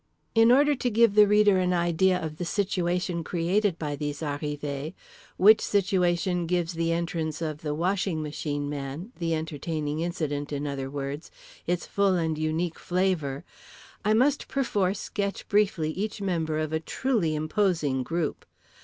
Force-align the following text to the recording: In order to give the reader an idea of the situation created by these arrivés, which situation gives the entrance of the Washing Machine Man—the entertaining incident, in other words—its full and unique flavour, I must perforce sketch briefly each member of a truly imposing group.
In 0.33 0.51
order 0.51 0.73
to 0.73 0.89
give 0.89 1.13
the 1.13 1.27
reader 1.27 1.59
an 1.59 1.73
idea 1.73 2.19
of 2.19 2.37
the 2.37 2.43
situation 2.43 3.23
created 3.23 3.77
by 3.77 3.95
these 3.95 4.21
arrivés, 4.21 4.95
which 5.37 5.61
situation 5.61 6.47
gives 6.47 6.73
the 6.73 6.91
entrance 6.91 7.39
of 7.39 7.61
the 7.61 7.75
Washing 7.75 8.23
Machine 8.23 8.67
Man—the 8.67 9.35
entertaining 9.35 9.99
incident, 9.99 10.51
in 10.51 10.65
other 10.65 10.89
words—its 10.89 11.85
full 11.85 12.15
and 12.15 12.35
unique 12.35 12.79
flavour, 12.79 13.43
I 14.03 14.15
must 14.15 14.47
perforce 14.47 14.99
sketch 14.99 15.47
briefly 15.47 15.91
each 15.91 16.19
member 16.19 16.57
of 16.57 16.73
a 16.73 16.79
truly 16.79 17.35
imposing 17.35 18.01
group. 18.01 18.47